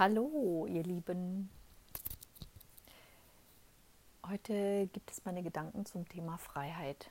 [0.00, 1.50] Hallo, ihr Lieben.
[4.26, 7.10] Heute gibt es meine Gedanken zum Thema Freiheit.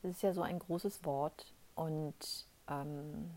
[0.00, 3.28] Das ist ja so ein großes Wort und ähm,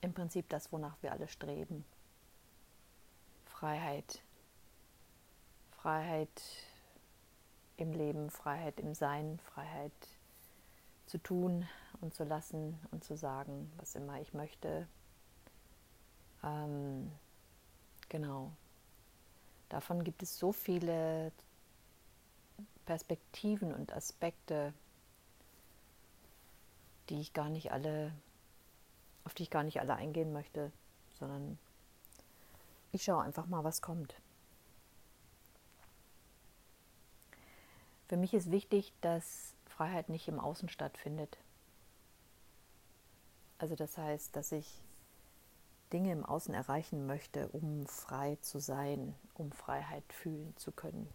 [0.00, 1.84] im Prinzip das, wonach wir alle streben.
[3.46, 4.22] Freiheit.
[5.72, 6.40] Freiheit
[7.78, 9.90] im Leben, Freiheit im Sein, Freiheit
[11.06, 11.66] zu tun
[12.00, 14.86] und zu lassen und zu sagen, was immer ich möchte,
[16.42, 17.10] ähm,
[18.08, 18.52] genau.
[19.68, 21.32] Davon gibt es so viele
[22.84, 24.74] Perspektiven und Aspekte,
[27.08, 28.12] die ich gar nicht alle,
[29.24, 30.72] auf die ich gar nicht alle eingehen möchte,
[31.18, 31.58] sondern
[32.90, 34.14] ich schaue einfach mal, was kommt.
[38.08, 41.38] Für mich ist wichtig, dass Freiheit nicht im Außen stattfindet.
[43.56, 44.82] Also das heißt, dass ich
[45.92, 51.12] Dinge im Außen erreichen möchte, um frei zu sein, um Freiheit fühlen zu können.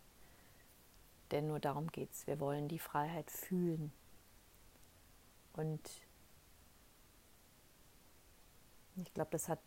[1.32, 2.28] Denn nur darum geht es.
[2.28, 3.92] Wir wollen die Freiheit fühlen.
[5.54, 5.82] Und
[8.96, 9.60] ich glaube, das hat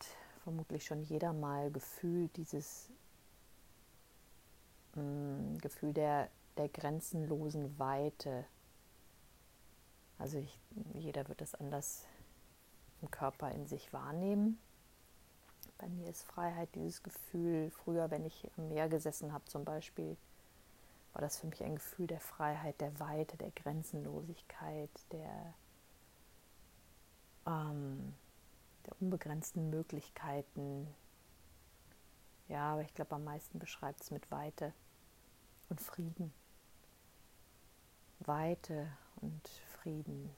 [0.43, 2.89] vermutlich schon jeder mal gefühlt, dieses
[4.95, 8.47] mh, mm, Gefühl der, der grenzenlosen Weite.
[10.19, 10.59] Also ich,
[10.95, 12.07] jeder wird das anders
[13.03, 14.59] im Körper in sich wahrnehmen.
[15.81, 20.15] Bei mir ist Freiheit dieses Gefühl, früher, wenn ich am Meer gesessen habe zum Beispiel,
[21.15, 25.55] war das für mich ein Gefühl der Freiheit, der Weite, der Grenzenlosigkeit, der,
[27.47, 28.15] ähm,
[28.85, 30.87] der unbegrenzten Möglichkeiten.
[32.49, 34.75] Ja, aber ich glaube, am meisten beschreibt es mit Weite
[35.71, 36.31] und Frieden.
[38.19, 39.49] Weite und
[39.81, 40.29] Frieden.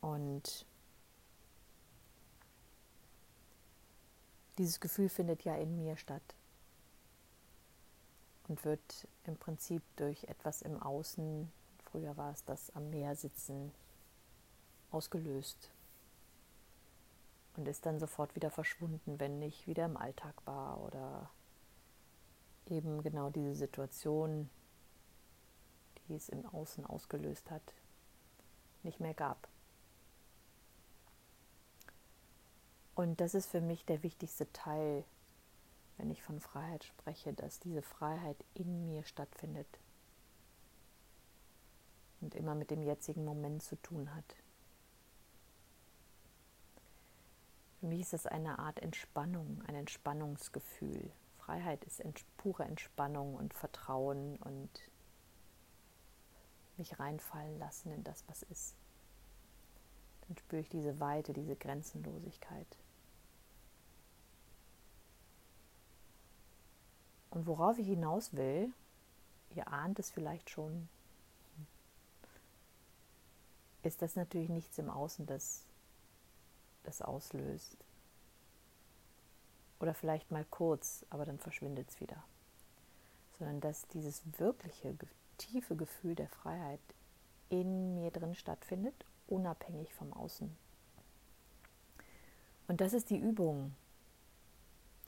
[0.00, 0.64] Und
[4.58, 6.34] Dieses Gefühl findet ja in mir statt
[8.48, 11.50] und wird im Prinzip durch etwas im Außen,
[11.84, 13.72] früher war es das am Meer sitzen,
[14.90, 15.70] ausgelöst
[17.56, 21.30] und ist dann sofort wieder verschwunden, wenn ich wieder im Alltag war oder
[22.66, 24.50] eben genau diese Situation,
[26.08, 27.74] die es im Außen ausgelöst hat,
[28.82, 29.48] nicht mehr gab.
[32.98, 35.04] Und das ist für mich der wichtigste Teil,
[35.98, 39.68] wenn ich von Freiheit spreche, dass diese Freiheit in mir stattfindet
[42.20, 44.34] und immer mit dem jetzigen Moment zu tun hat.
[47.78, 51.12] Für mich ist das eine Art Entspannung, ein Entspannungsgefühl.
[51.36, 52.02] Freiheit ist
[52.36, 54.70] pure Entspannung und Vertrauen und
[56.76, 58.74] mich reinfallen lassen in das, was ist.
[60.26, 62.66] Dann spüre ich diese Weite, diese Grenzenlosigkeit.
[67.38, 68.72] Und worauf ich hinaus will,
[69.54, 70.88] ihr ahnt es vielleicht schon,
[73.84, 75.62] ist das natürlich nichts im Außen, das
[76.82, 77.76] das auslöst.
[79.78, 82.24] Oder vielleicht mal kurz, aber dann verschwindet es wieder.
[83.38, 84.96] Sondern dass dieses wirkliche,
[85.36, 86.80] tiefe Gefühl der Freiheit
[87.50, 90.56] in mir drin stattfindet, unabhängig vom Außen.
[92.66, 93.76] Und das ist die Übung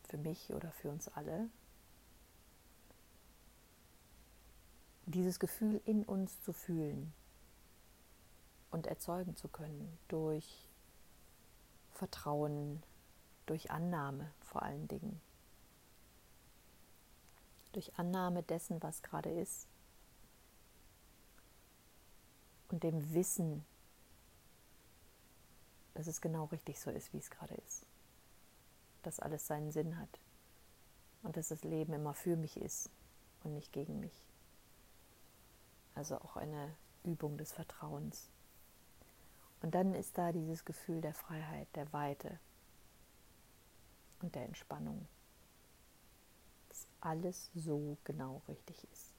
[0.04, 1.50] für mich oder für uns alle,
[5.10, 7.12] dieses Gefühl in uns zu fühlen
[8.70, 10.68] und erzeugen zu können durch
[11.92, 12.82] Vertrauen,
[13.46, 15.20] durch Annahme vor allen Dingen.
[17.72, 19.66] Durch Annahme dessen, was gerade ist.
[22.68, 23.64] Und dem Wissen,
[25.94, 27.84] dass es genau richtig so ist, wie es gerade ist.
[29.02, 30.20] Dass alles seinen Sinn hat.
[31.22, 32.90] Und dass das Leben immer für mich ist
[33.42, 34.29] und nicht gegen mich.
[36.00, 36.74] Also auch eine
[37.04, 38.30] Übung des Vertrauens.
[39.60, 42.40] Und dann ist da dieses Gefühl der Freiheit, der Weite
[44.22, 45.06] und der Entspannung.
[46.70, 49.12] Dass alles so genau richtig ist.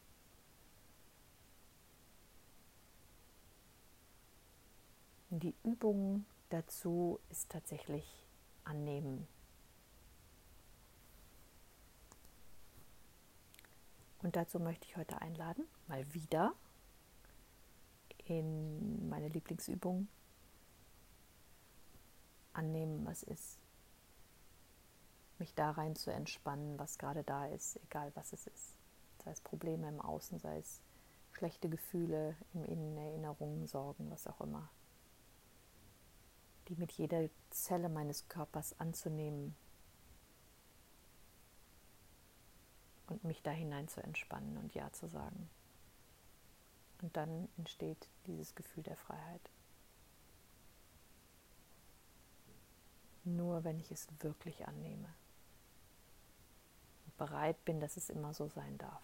[5.29, 8.25] Die Übung dazu ist tatsächlich
[8.63, 9.27] annehmen.
[14.23, 16.55] Und dazu möchte ich heute einladen, mal wieder
[18.39, 20.07] in meine Lieblingsübung
[22.53, 23.59] annehmen, was ist.
[25.39, 28.77] Mich da rein zu entspannen, was gerade da ist, egal was es ist.
[29.23, 30.81] Sei es Probleme im Außen, sei es
[31.31, 34.69] schlechte Gefühle im Innen, Erinnerungen, Sorgen, was auch immer.
[36.67, 39.55] die mit jeder Zelle meines Körpers anzunehmen
[43.07, 45.49] und mich da hinein zu entspannen und Ja zu sagen.
[47.01, 49.49] Und dann entsteht dieses Gefühl der Freiheit.
[53.23, 55.13] Nur wenn ich es wirklich annehme
[57.05, 59.03] und bereit bin, dass es immer so sein darf.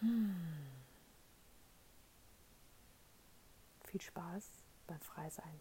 [0.00, 0.66] Hm.
[3.84, 4.48] Viel Spaß
[4.86, 5.60] beim Freisein.